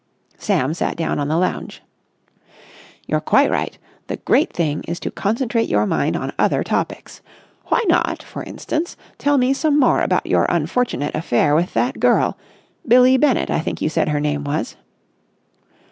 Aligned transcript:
Sam 0.39 0.73
sat 0.73 0.97
down 0.97 1.19
on 1.19 1.27
the 1.27 1.37
lounge. 1.37 1.83
"You're 3.05 3.19
quite 3.21 3.51
right. 3.51 3.77
The 4.07 4.17
great 4.17 4.51
thing 4.51 4.83
is 4.87 4.99
to 5.01 5.11
concentrate 5.11 5.69
your 5.69 5.85
mind 5.85 6.17
on 6.17 6.33
other 6.39 6.63
topics. 6.63 7.21
Why 7.67 7.83
not, 7.87 8.23
for 8.23 8.41
instance, 8.41 8.97
tell 9.19 9.37
me 9.37 9.53
some 9.53 9.79
more 9.79 10.01
about 10.01 10.25
your 10.25 10.45
unfortunate 10.49 11.13
affair 11.13 11.53
with 11.53 11.75
that 11.75 11.99
girl—Billie 11.99 13.17
Bennett 13.17 13.51
I 13.51 13.59
think 13.59 13.79
you 13.79 13.89
said 13.89 14.09
her 14.09 14.19
name 14.19 14.43
was." 14.43 14.75